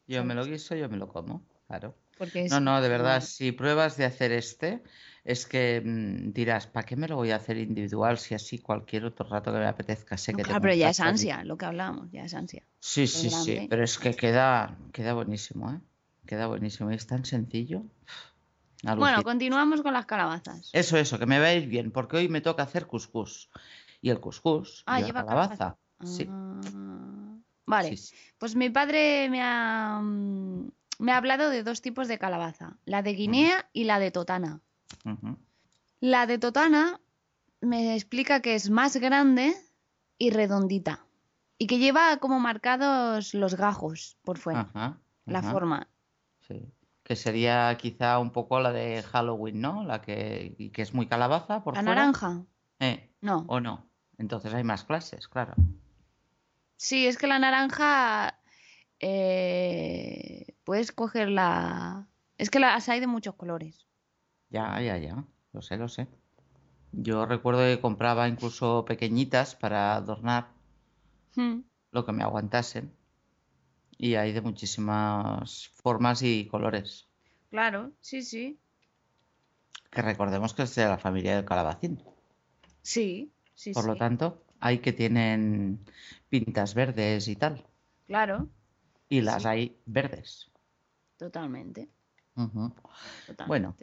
[0.08, 1.96] Yo me lo guiso, yo me lo como, claro.
[2.18, 4.82] Porque es- No, no, de verdad, si pruebas de hacer este,
[5.24, 9.06] es que mm, dirás, ¿para qué me lo voy a hacer individual si así cualquier
[9.06, 11.66] otro rato que me apetezca sé No, que claro, pero ya es ansia, lo que
[11.66, 12.64] hablábamos, ya es ansia.
[12.80, 15.80] Sí, es sí, sí, pero es que queda, queda buenísimo, ¿eh?
[16.26, 17.84] Queda buenísimo y es tan sencillo.
[18.98, 20.72] Bueno, continuamos con las calabazas.
[20.74, 23.50] Eso, eso, que me va a ir bien, porque hoy me toca hacer cuscús.
[24.02, 25.58] Y el cuscús Ah, lleva lleva calabaza.
[25.58, 25.78] calabaza.
[26.04, 27.19] Sí, Ah,
[27.70, 28.16] Vale, sí, sí.
[28.38, 33.02] pues mi padre me ha, mm, me ha hablado de dos tipos de calabaza, la
[33.02, 34.62] de Guinea y la de Totana.
[36.00, 37.00] La de Totana
[37.62, 39.54] me explica que es más grande
[40.18, 41.06] y redondita
[41.58, 45.88] y que lleva como marcados los gajos por fuera, Ajá, la forma.
[46.48, 46.66] Sí.
[47.04, 49.84] Que sería quizá un poco la de Halloween, ¿no?
[49.84, 51.96] La que, y que es muy calabaza por La fuera.
[51.96, 52.44] naranja,
[52.80, 53.46] Eh, no.
[53.48, 53.90] ¿O no?
[54.18, 55.54] Entonces hay más clases, claro.
[56.80, 58.40] Sí, es que la naranja
[59.02, 62.08] eh, puedes cogerla.
[62.38, 63.86] Es que las hay de muchos colores.
[64.50, 65.26] Ya, ya, ya.
[65.52, 66.08] Lo sé, lo sé.
[66.94, 70.48] Yo recuerdo que compraba incluso pequeñitas para adornar
[71.36, 71.62] Hmm,
[71.92, 72.92] lo que me aguantasen.
[73.98, 77.08] Y hay de muchísimas formas y colores.
[77.52, 78.58] Claro, sí, sí.
[79.92, 82.02] Que recordemos que es de la familia del calabacín.
[82.82, 85.80] Sí, sí, Por lo tanto, hay que tienen
[86.30, 87.66] pintas verdes y tal.
[88.08, 88.48] Claro,
[89.12, 89.48] Y las Sí.
[89.48, 90.52] hay verdes.
[91.18, 91.90] totalmente.
[93.48, 93.76] Bueno.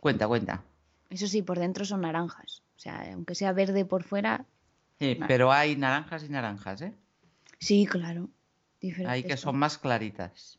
[0.00, 0.62] Cuenta, cuenta.
[1.10, 2.62] Eso sí, por dentro son naranjas.
[2.76, 4.44] O sea, aunque sea verde por fuera,
[5.00, 6.92] Sí, pero hay naranjas y naranjas, ¿eh?
[7.60, 8.22] sí, claro.
[8.82, 10.58] Hay Diferentes que son más claritas.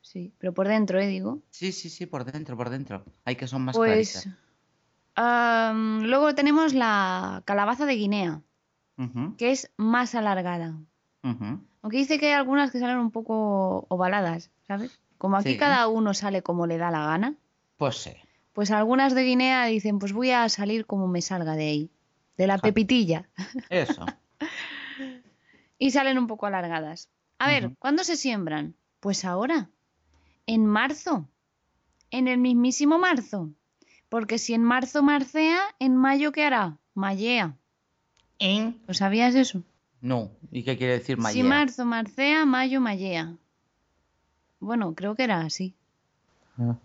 [0.00, 1.06] Sí, pero por dentro, ¿eh?
[1.08, 1.42] Digo.
[1.50, 3.04] Sí, sí, sí, por dentro, por dentro.
[3.24, 4.12] Hay que son más Pues.
[4.22, 4.38] claritas.
[5.16, 8.42] am, luego tenemos la calabaza de Guinea,
[9.36, 10.74] Que es más alargada.
[11.22, 14.98] Aunque dice que hay algunas que salen un poco ovaladas, ¿sabes?
[15.18, 15.58] Como aquí Sí.
[15.58, 17.34] cada uno sale como le da la gana,
[17.76, 18.12] Pues sí.
[18.52, 21.90] Pues algunas de Guinea dicen, pues voy a salir como me salga de ahí,
[22.38, 23.28] de la pepitilla.
[23.68, 24.06] Eso.
[25.78, 27.10] y salen un poco alargadas.
[27.38, 27.72] A ver.
[27.78, 28.74] ¿cuándo se siembran?
[29.00, 29.68] Pues ahora,
[30.46, 31.28] en marzo,
[32.10, 33.50] en el mismísimo marzo.
[34.08, 36.78] Porque si en marzo marcea, en mayo ¿qué hará?
[36.94, 37.56] Mallea.
[38.86, 39.62] ¿Lo sabías eso?
[40.00, 40.30] No.
[40.50, 41.44] ¿Y qué quiere decir Si mallea?
[41.44, 43.36] marzo marcea, mayo mallea.
[44.60, 45.74] Bueno, creo que era así.
[46.58, 46.76] Ah.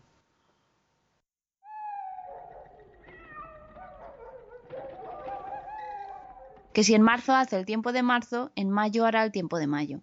[6.74, 9.68] Que si en marzo hace el tiempo de marzo, en mayo hará el tiempo de
[9.68, 10.02] mayo.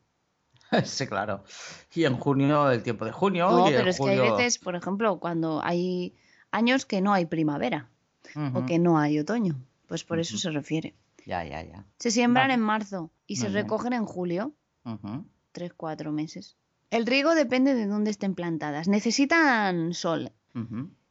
[0.84, 1.44] Sí, claro.
[1.94, 3.50] Y en junio el tiempo de junio.
[3.50, 6.14] No, y en pero es que hay veces, por ejemplo, cuando hay
[6.50, 7.88] años que no hay primavera
[8.54, 9.56] o que no hay otoño.
[9.86, 10.94] Pues por eso se refiere.
[11.28, 11.84] Ya, ya, ya.
[11.98, 13.62] Se siembran en marzo y se bien.
[13.62, 14.54] recogen en julio,
[15.52, 16.56] tres, cuatro meses.
[16.90, 18.88] El riego depende de dónde estén plantadas.
[18.88, 20.32] Necesitan sol,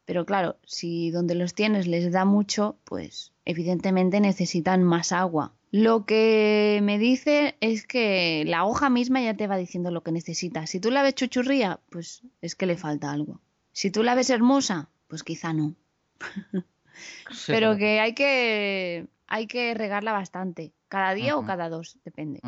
[0.06, 5.54] pero claro, si donde los tienes les da mucho, pues evidentemente necesitan más agua.
[5.70, 10.12] Lo que me dice es que la hoja misma ya te va diciendo lo que
[10.12, 10.66] necesita.
[10.66, 13.40] Si tú la ves chuchurría, pues es que le falta algo.
[13.72, 15.76] Si tú la ves hermosa, pues quizá no.
[17.30, 22.40] Sí, Pero que hay que hay que regarla bastante, cada día o cada dos, depende.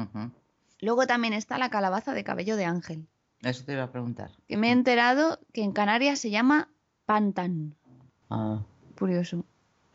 [0.82, 3.08] Luego también está la calabaza de cabello de ángel,
[3.42, 4.32] Eso te iba a preguntar.
[4.48, 6.70] que me he enterado que en Canarias se llama
[7.06, 7.76] pantan.
[8.30, 8.64] Ah,
[8.98, 9.46] Curioso.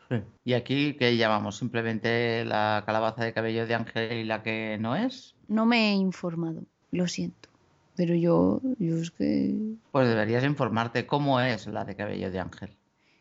[0.09, 0.15] sí.
[0.43, 1.57] ¿Y aquí qué llamamos?
[1.57, 5.35] ¿Simplemente la calabaza de cabello de ángel y la que no es?
[5.47, 7.49] No me he informado, lo siento.
[7.95, 9.55] Pero yo, yo es que...
[9.91, 12.77] Pues deberías informarte cómo es la de cabello de ángel.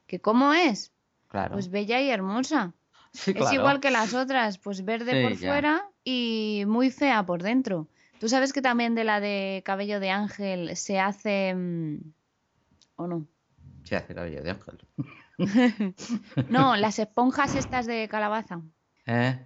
[0.09, 0.93] ¿Que cómo es?
[1.29, 1.53] Claro.
[1.55, 2.75] Pues bella y hermosa.
[3.15, 5.49] Sí, Es igual que las otras, pues verde Sí, por ya.
[5.51, 7.89] fuera y muy fea por dentro.
[8.21, 11.55] Tú sabes que también de la de cabello de ángel se hace...
[11.55, 11.99] mm,
[12.97, 13.27] ¿O no?
[13.85, 14.79] Se hace cabello de ángel.
[16.49, 18.61] No, las esponjas estas de calabaza.
[19.07, 19.39] ¿Eh?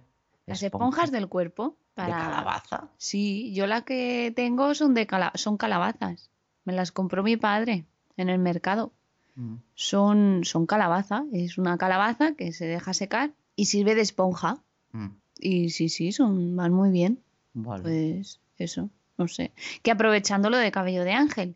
[0.45, 1.77] Las Esponja esponjas del cuerpo.
[1.95, 2.17] ¿De Para...
[2.17, 2.89] calabaza?
[2.97, 6.29] Sí, yo la que tengo son de cala- son calabazas.
[6.65, 7.85] Me las compró mi padre
[8.17, 8.93] en el mercado.
[9.35, 9.55] Mm.
[9.75, 11.25] Son, son calabaza.
[11.33, 14.61] Es una calabaza que se deja secar y sirve de esponja.
[14.93, 15.07] Mm.
[15.39, 17.19] Y sí, sí, son, van muy bien.
[17.53, 17.83] Vale.
[17.83, 19.51] Pues eso, no sé.
[19.83, 21.55] Que aprovechando lo de cabello de ángel,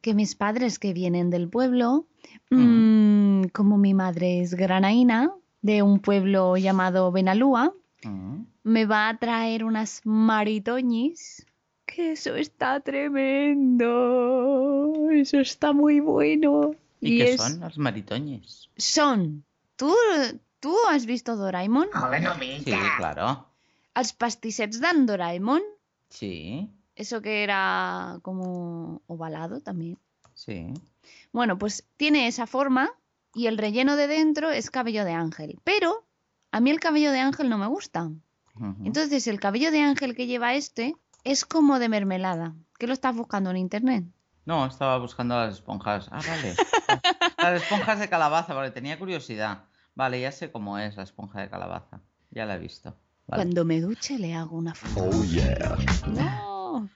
[0.00, 2.06] que mis padres que vienen del pueblo,
[2.50, 7.72] mm, como mi madre es granaína, de un pueblo llamado Benalúa,
[8.02, 8.44] Mm.
[8.64, 11.44] me va a traer unas maritoñis.
[11.86, 12.80] Que eso está
[13.80, 15.10] tremendo.
[15.10, 16.74] Eso está muy bueno.
[17.00, 18.68] ¿Y, qué es- son los maritoñes?
[18.76, 19.44] Son.
[19.76, 19.92] ¿Tú,
[20.60, 21.88] ¿Tú has visto Doraemon?
[22.64, 23.46] Sí, claro.
[23.94, 25.62] Els pastissets d'en Doraemon?
[26.10, 29.98] Sí, Eso que era como ovalado también.
[30.34, 30.72] sí.
[31.32, 32.90] Bueno, pues tiene esa forma
[33.34, 35.58] y el relleno de dentro es cabello de ángel.
[35.64, 36.04] Pero
[36.52, 38.10] a mí el cabello de ángel no me gusta.
[38.84, 40.94] Entonces el cabello de ángel que lleva este
[41.24, 42.54] es como de mermelada.
[42.78, 44.04] ¿Qué lo estás buscando en internet?
[44.44, 46.08] No, estaba buscando las esponjas.
[46.10, 46.54] Ah, vale.
[47.38, 49.64] Las esponjas de calabaza, vale, tenía curiosidad.
[50.00, 52.00] Vale, ya sé cómo es la esponja de calabaza.
[52.30, 52.96] Ya la he visto.
[53.26, 53.42] Vale.
[53.42, 55.04] Cuando me duche le hago una foto.
[55.04, 55.76] Oh yeah.
[56.06, 56.88] No.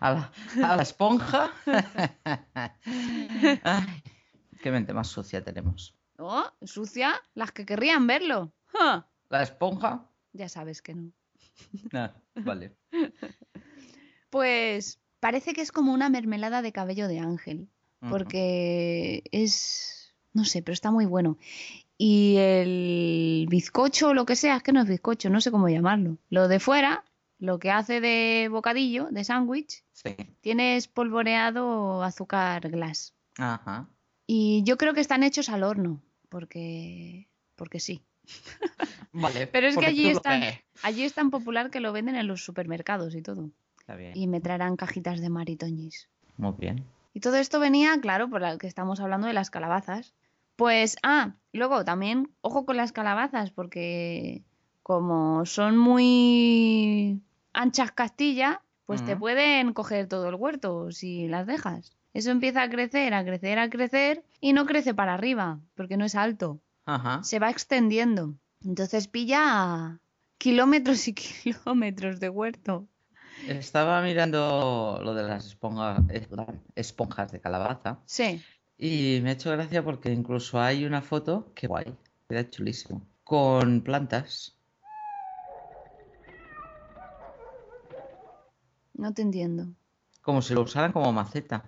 [0.00, 1.52] A la, a la esponja.
[3.62, 4.02] Ay,
[4.60, 5.94] qué mente más sucia tenemos.
[6.18, 8.50] Oh, sucia, las que querrían verlo.
[9.28, 10.10] ¿La esponja?
[10.32, 11.12] Ya sabes que no.
[11.92, 12.74] Ah, vale.
[14.30, 17.68] Pues parece que es como una mermelada de cabello de ángel.
[18.00, 21.38] Porque es, no sé, pero está muy bueno.
[21.98, 25.68] Y el bizcocho o lo que sea, es que no es bizcocho, no sé cómo
[25.68, 26.18] llamarlo.
[26.28, 27.04] Lo de fuera,
[27.38, 30.14] lo que hace de bocadillo, de sándwich, Sí.
[30.42, 33.14] tiene espolvoreado azúcar glass.
[33.38, 33.88] Ajá.
[34.26, 38.02] Y yo creo que están hechos al horno, porque, porque sí.
[39.12, 39.46] Vale.
[39.46, 40.58] Pero es que allí están, ves.
[40.82, 43.50] allí es tan popular que lo venden en los supermercados y todo.
[43.80, 44.12] Está bien.
[44.14, 46.08] Y me traerán cajitas de maritoñis.
[46.36, 46.84] Muy bien.
[47.14, 50.14] Y todo esto venía, claro, por lo que estamos hablando de las calabazas.
[50.56, 54.42] Pues, ah, luego también, ojo con las calabazas, porque
[54.82, 57.20] como son muy
[57.52, 61.96] anchas Castilla, pues te pueden coger todo el huerto si las dejas.
[62.14, 66.04] Eso empieza a crecer, a crecer, a crecer y no crece para arriba, porque no
[66.04, 66.60] es alto.
[66.86, 67.22] Ajá.
[67.24, 68.34] Se va extendiendo.
[68.64, 70.00] Entonces pilla
[70.38, 72.86] kilómetros y kilómetros de huerto.
[73.48, 76.00] Estaba mirando lo de las esponjas,
[76.74, 78.42] esponjas de calabaza Sí.
[78.78, 81.94] Y me ha hecho gracia porque incluso hay una foto, que guay,
[82.28, 84.56] queda chulísimo, con plantas.
[88.94, 89.68] No te entiendo.
[90.22, 91.64] Como si lo usaran como maceta.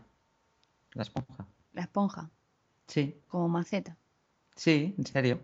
[0.92, 1.46] La esponja.
[1.72, 2.30] La esponja.
[2.86, 3.96] Sí, como maceta.
[4.56, 5.40] sí, en serio.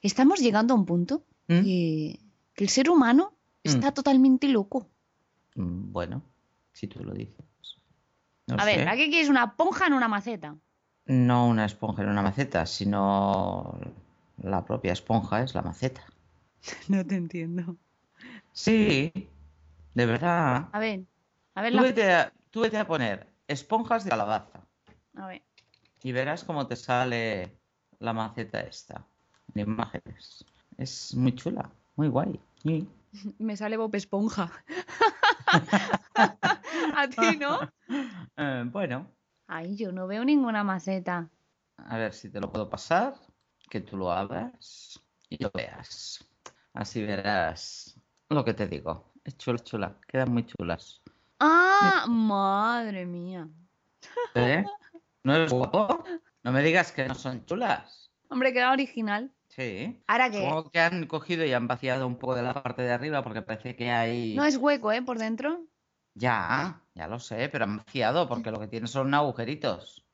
[0.00, 1.62] Estamos llegando a un punto ¿Mm?
[1.62, 2.20] que,
[2.54, 4.88] que el ser humano está totalmente loco.
[5.56, 6.22] Mm, Bueno,
[6.72, 7.44] si tú lo dices.
[8.46, 8.88] No a ver.
[8.88, 10.56] ¿a qué quieres una ponja en una maceta?
[11.06, 13.78] No una esponja en una maceta, sino
[14.42, 16.02] la propia esponja es la maceta.
[16.88, 17.76] No te entiendo.
[18.52, 19.12] Sí,
[19.94, 20.68] de verdad.
[20.72, 21.02] A ver,
[21.54, 21.82] a ver, Tú la...
[21.82, 24.60] vete a, tú vete a poner esponjas de calabaza
[25.16, 25.42] a ver.
[26.02, 27.58] y verás cómo te sale
[27.98, 29.04] la maceta esta
[29.54, 30.44] en imágenes.
[30.78, 32.40] Es muy chula, muy guay.
[32.62, 32.88] Sí.
[33.38, 34.50] Me sale Bob Esponja.
[36.96, 37.60] a ti, ¿no?
[38.36, 39.06] Eh, bueno,
[39.56, 41.30] Ay, yo no veo ninguna maceta.
[41.76, 43.14] a ver si te lo puedo pasar,
[43.70, 46.28] que tú lo abras y lo veas.
[46.72, 47.96] Así verás
[48.30, 49.12] lo que te digo.
[49.22, 51.00] Es chula, chula, quedan muy chulas.
[51.38, 52.04] ¡Ah!
[52.08, 53.48] ¡Madre mía!
[54.34, 54.64] ¿Eh?
[55.22, 56.02] ¿No es guapo?
[56.42, 58.10] No me digas que no son chulas.
[58.30, 59.32] Hombre, queda original.
[59.46, 60.02] Sí.
[60.08, 62.90] Ahora que Supongo que han cogido y han vaciado un poco de la parte de
[62.90, 64.34] arriba porque parece que hay...
[64.34, 65.02] no es hueco, ¿eh?
[65.02, 65.64] Por dentro.
[66.14, 70.04] Ya, ya lo sé, pero han vaciado porque lo que tiene son agujeritos.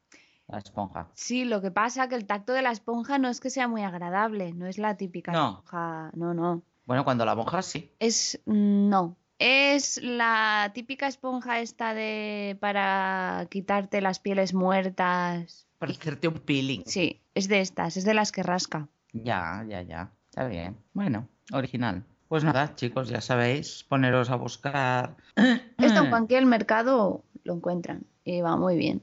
[0.46, 1.08] La esponja.
[1.14, 3.82] Sí, lo que pasa que el tacto de la esponja no es que sea muy
[3.82, 5.50] agradable, no es la típica No.
[5.50, 6.62] esponja, no, no.
[6.86, 7.92] Bueno, cuando la mojas sí.
[8.00, 15.68] Es no, es la típica esponja esta de para quitarte las pieles muertas.
[15.78, 16.82] Para hacerte un peeling.
[16.84, 18.88] Sí, es de estas, es de las que rasca.
[19.12, 20.12] Ya, ya, ya.
[20.30, 20.76] Está bien.
[20.94, 22.04] Bueno, original.
[22.30, 25.16] Pues nada, chicos, ya sabéis, poneros a buscar.
[25.78, 29.02] Esto en cualquier mercado lo encuentran y va muy bien.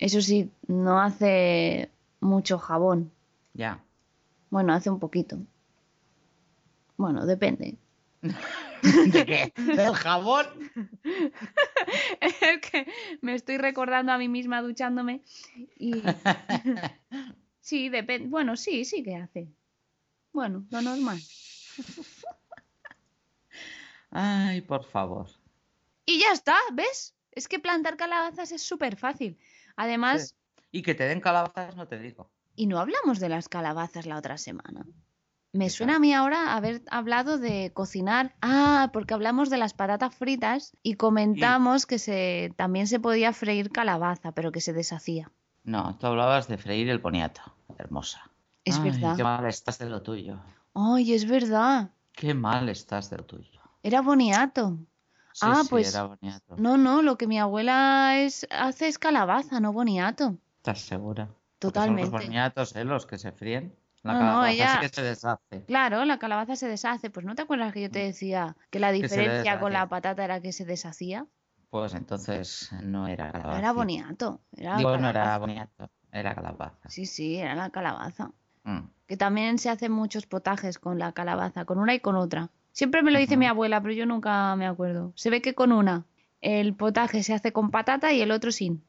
[0.00, 3.12] Eso sí, no hace mucho jabón.
[3.54, 3.80] Ya.
[4.50, 5.38] Bueno, hace un poquito.
[6.96, 7.76] Bueno, depende.
[8.22, 9.52] ¿De qué?
[9.56, 10.46] ¿Del jabón?
[12.20, 12.86] Es que
[13.20, 15.22] me estoy recordando a mí misma duchándome
[15.78, 16.02] y
[17.60, 18.28] sí, depende.
[18.28, 19.46] Bueno, sí, sí que hace.
[20.32, 21.20] Bueno, lo normal.
[24.10, 25.28] Ay, por favor.
[26.06, 27.14] Y ya está, ¿ves?
[27.32, 29.38] Es que plantar calabazas es súper fácil.
[29.76, 30.34] Además,
[30.72, 32.30] Y que te den calabazas, no te digo.
[32.56, 34.84] y no hablamos de las calabazas la otra semana.
[35.52, 38.36] Me ¿Qué suena a mí ahora haber hablado de cocinar.
[38.40, 43.70] Ah, porque hablamos de las patatas fritas y comentamos que se también se podía freír
[43.72, 45.30] calabaza, pero que se deshacía.
[45.64, 47.40] No, tú hablabas de freír el boniato.
[47.78, 48.30] Hermosa.
[48.64, 49.16] Es Ay, verdad.
[49.16, 50.38] Qué mal estás de lo tuyo.
[50.74, 51.90] Ay, es verdad.
[52.12, 53.59] Qué mal estás de lo tuyo.
[53.82, 54.78] Era boniato.
[55.32, 56.56] Sí, Ah, sí, pues, era boniato.
[56.56, 60.36] No, no, lo que mi abuela es, hace es calabaza, no boniato.
[60.58, 61.28] ¿Estás segura?
[61.58, 62.02] Totalmente.
[62.06, 62.84] Son los boniatos, ¿eh?
[62.84, 63.74] Los que se fríen.
[64.02, 65.64] La No, no, calabaza ella- sí que se deshace.
[65.66, 67.10] Claro, la calabaza se deshace.
[67.10, 68.94] Pues ¿no te acuerdas que yo te decía que la Mm.
[68.94, 71.26] diferencia con la patata era que se deshacía?
[71.68, 73.58] Pues entonces no era calabaza.
[73.58, 74.40] Era boniato.
[74.56, 76.88] Era Digo, no era boniato, era calabaza.
[76.88, 78.32] Sí, sí, era la calabaza.
[78.64, 78.80] Mm.
[79.06, 82.50] Que también se hacen muchos potajes con la calabaza, con una y con otra.
[82.80, 85.12] Siempre me lo dice mi abuela, pero yo nunca me acuerdo.
[85.14, 86.06] Se ve que con una
[86.40, 88.82] el potaje se hace con patata y el otro sin.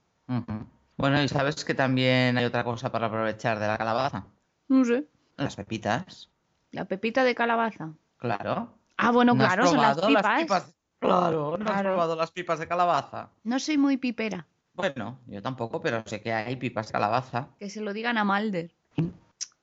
[0.96, 4.28] Bueno, y sabes que también hay otra cosa para aprovechar de la calabaza.
[4.70, 5.10] No sé.
[5.36, 6.30] Las pepitas.
[6.72, 7.92] La pepita de calabaza.
[8.16, 8.78] Claro.
[8.96, 10.74] Ah, bueno, ¿No has claro, son las pipas.
[11.00, 13.32] Claro, ¿no has probado las pipas de calabaza?
[13.44, 14.48] No soy muy pipera.
[14.74, 17.50] Bueno, yo tampoco, pero sé que hay pipas de calabaza.
[17.60, 18.72] Que se lo digan a Malder.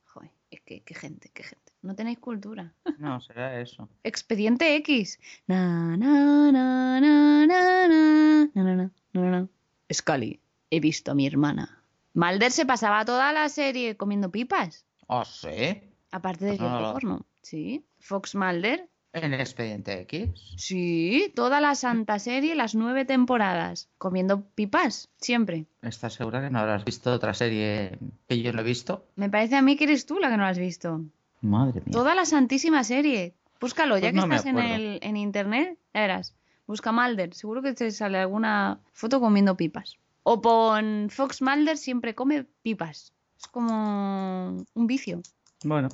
[0.05, 1.67] Joder, es que qué gente, qué gente.
[1.83, 2.75] No tenéis cultura.
[2.99, 3.88] No, será eso.
[4.03, 5.19] Expediente X.
[5.47, 9.49] Na, na, na, na, na, na, na, na, na, na, na.
[9.93, 11.83] Scully, he visto a mi hermana.
[12.14, 14.85] Malder se pasaba toda la serie comiendo pipas.
[15.07, 15.81] ¿Oh, sí?
[16.11, 17.27] Aparte de Pues no, no porno.
[17.43, 17.85] Sí.
[18.01, 18.88] Fox Mulder.
[19.12, 20.55] ¿En Expediente X?
[20.57, 23.88] Sí, toda la santa serie, las nueve temporadas.
[23.97, 25.67] Comiendo pipas, siempre.
[25.81, 29.07] ¿Estás segura que no habrás visto otra serie que yo no he visto?
[29.17, 31.03] Me parece a mí que eres tú la que no la has visto.
[31.40, 31.92] Madre mía.
[31.92, 33.35] Toda la santísima serie.
[33.61, 36.35] Búscalo, ya Pues que no me estás en, el, en internet, ya verás.
[36.67, 39.96] Busca Mulder, seguro que te sale alguna foto comiendo pipas.
[40.23, 43.13] O pon Fox Mulder siempre come pipas.
[43.38, 45.23] Es como un vicio.
[45.65, 45.88] Bueno.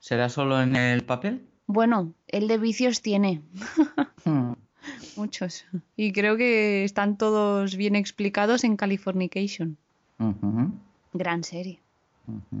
[0.00, 1.46] ¿Será solo en el papel?
[1.66, 3.40] Bueno, el de vicios tiene
[4.26, 4.52] Hmm.
[5.16, 5.64] muchos.
[5.96, 9.76] Y creo que están todos bien explicados en Californication.
[11.12, 11.80] Gran serie.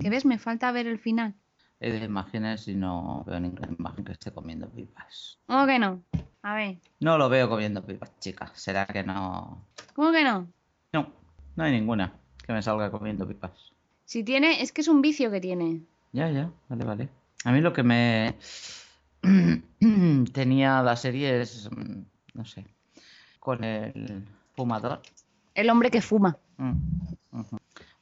[0.00, 0.24] ¿Qué ves?
[0.24, 1.34] Me falta ver el final.
[1.80, 5.38] He de imágenes y no veo ninguna imagen que esté comiendo pipas.
[5.46, 6.02] ¿Cómo que no?
[6.42, 8.50] A ver, No lo veo comiendo pipas, chica.
[8.54, 9.66] ¿Será que no?
[9.94, 10.46] ¿cómo que no?
[10.92, 11.12] No,
[11.56, 12.12] no hay ninguna
[12.46, 13.72] que me salga comiendo pipas.
[14.04, 15.80] Si tiene, es que es un vicio que tiene.
[16.12, 17.08] Ya, ya, vale, vale.
[17.44, 18.36] A mí lo que me
[20.32, 22.02] tenía la serie es, mm,
[22.34, 22.64] no sé,
[23.40, 25.00] con el fumador.
[25.54, 26.36] El hombre que fuma.
[26.58, 26.72] Mm.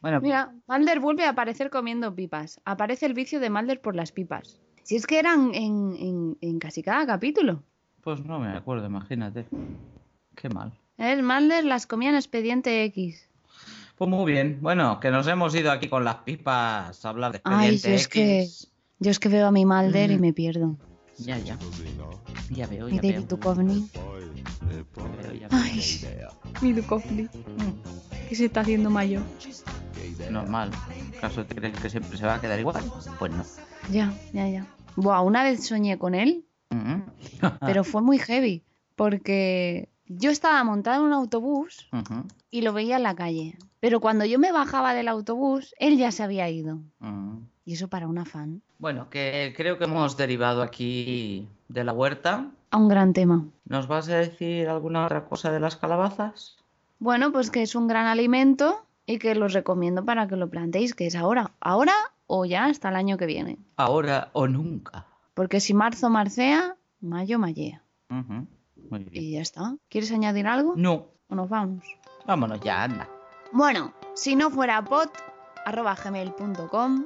[0.03, 2.61] Bueno, Mira, Mulder vuelve a aparecer comiendo pipas.
[2.65, 4.61] Aparece el vicio de Mulder por las pipas.
[4.83, 7.63] Si es que eran en, en- en casi cada capítulo.
[8.03, 9.47] pues no me acuerdo, imagínate.
[10.35, 10.73] Qué mal.
[10.99, 13.29] El Mulder las comía en Expediente X.
[13.97, 14.59] Pues muy bien.
[14.61, 17.95] Bueno, que nos hemos ido aquí con las pipas a hablar de Ay, expediente yo
[17.95, 18.73] es que, X.
[18.99, 20.21] yo es que veo a mi Mulder y Mm.
[20.21, 20.77] me pierdo.
[21.19, 21.57] Ya, ya.
[22.51, 23.23] Ya veo, ya veo.
[23.23, 23.89] Duchovny.
[23.95, 25.51] Ya veo, ya veo.
[25.51, 25.81] Ay,
[26.61, 27.29] mi Duchovny.
[28.29, 29.23] Que se está haciendo mayor.
[30.31, 30.71] Normal.
[31.19, 32.83] ¿Acaso te crees que siempre se va a quedar igual?
[33.19, 33.45] Pues no.
[33.91, 34.67] Ya, ya, ya.
[34.97, 37.03] Buah, una vez soñé con él, Ujú.
[37.61, 38.65] pero fue muy heavy.
[38.97, 43.57] Porque yo estaba montada en un autobús Ujú, y lo veía en la calle.
[43.81, 46.81] Pero cuando yo me bajaba del autobús, él ya se había ido.
[47.01, 47.43] ujú.
[47.65, 48.63] Y eso para una fan.
[48.79, 52.51] Bueno, que creo que hemos derivado aquí de la huerta.
[52.71, 53.45] A un gran tema.
[53.67, 56.57] ¿Nos vas a decir alguna otra cosa de las calabazas?
[56.99, 60.95] Bueno, pues que es un gran alimento y que los recomiendo para que lo plantéis,
[60.95, 61.53] que es ahora.
[61.61, 61.93] Ahora
[62.27, 63.59] o ya hasta el año que viene.
[63.77, 65.07] Ahora o nunca.
[65.35, 67.83] Porque si marzo marcea, mayo mayea.
[68.11, 68.47] Ujú,
[68.91, 69.25] Muy bien.
[69.25, 69.77] Y ya está.
[69.89, 70.75] ¿Quieres añadir algo?
[70.77, 71.85] No, ¿O nos vamos?
[72.27, 73.09] vámonos ya, anda.
[73.53, 75.09] Bueno, si no fuera pod,
[75.65, 77.05] arroba gmail.com,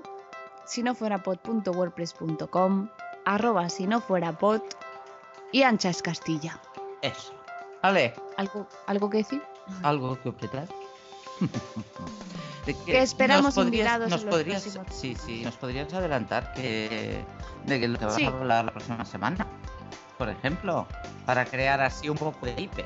[0.67, 2.89] si no fuera pod.wordpress.com,
[3.25, 4.61] arroba si no fuera pod
[5.53, 6.61] y Anchas Castilla.
[7.03, 7.33] Eso.
[7.83, 9.43] Vale, ¿Algo, ¿Algo que decir?
[9.83, 10.67] ¿algo que objetar?
[12.85, 14.87] Que esperamos nos podrías- invitados nos en los próximos.
[14.91, 17.25] Sí, sí, nos podrías adelantar que
[17.65, 18.25] de que lo que vas Sí.
[18.25, 19.47] a hablar la próxima semana.
[20.19, 20.85] Por ejemplo,
[21.27, 22.85] para crear así un poco de hipe.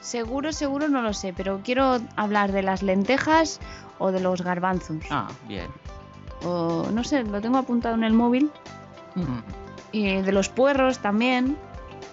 [0.00, 3.60] Seguro, seguro no lo sé, pero quiero hablar de las lentejas
[4.00, 4.96] o de los garbanzos.
[5.10, 5.68] Ah, bien.
[6.44, 8.50] O no sé, lo tengo apuntado en el móvil.
[9.14, 9.38] Mm,
[9.92, 11.56] Y de los puerros también.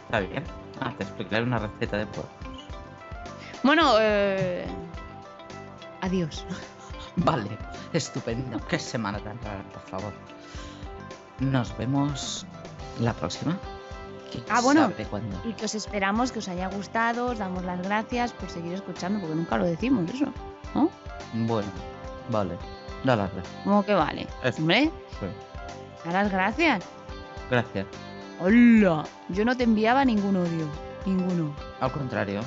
[0.06, 0.44] Está bien.
[0.80, 2.32] Ah, te explicaré una receta de puerros.
[3.64, 4.66] Bueno, eh...
[6.02, 6.46] adiós.
[7.18, 7.58] Vale,
[7.94, 8.60] estupendo.
[8.68, 10.14] Qué semana tan rara, por favor.
[11.40, 12.46] Nos vemos
[13.00, 13.58] la próxima.
[14.32, 14.92] ¿Quién Ah, bueno.
[15.10, 15.38] cuándo?
[15.46, 19.20] Y que os esperamos que os haya gustado, os damos las gracias por seguir escuchando,
[19.20, 20.26] porque nunca lo decimos eso,
[20.74, 20.90] ¿no?
[21.34, 21.68] Bueno,
[22.30, 22.58] vale.
[23.04, 23.56] Da las gracias.
[23.64, 24.28] ¿Cómo que vale?
[24.44, 24.60] Eso.
[24.60, 25.26] Hombre, Sí.
[26.06, 26.84] da las gracias.
[27.50, 27.86] Gracias.
[28.40, 29.04] ¡Hola!
[29.30, 30.68] Yo no te enviaba ningún odio.
[31.06, 31.54] Ninguno.
[31.82, 32.42] Al contrario,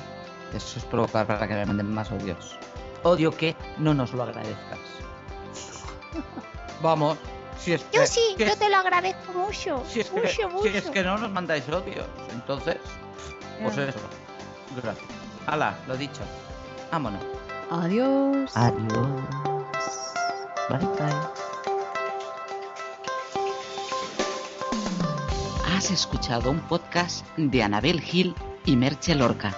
[0.53, 2.57] eso es provocar para que me manden más odios.
[3.03, 4.79] Odio que no nos lo agradezcas.
[6.81, 7.17] Vamos,
[7.59, 9.83] si es que, Yo sí, que- yo te lo agradezco mucho.
[9.87, 10.67] si es que, mucho, si mucho.
[10.69, 12.77] es que no nos mandáis odios, entonces,
[13.61, 13.99] pues eso.
[14.81, 15.05] Gracias.
[15.47, 16.21] Hala, lo dicho.
[16.91, 17.21] Vámonos.
[17.71, 18.51] Adiós.
[18.55, 19.21] Adiós.
[20.69, 21.47] Bye bye.
[25.75, 29.55] Has escuchado un podcast de Anabel Gil y Merche Lorca.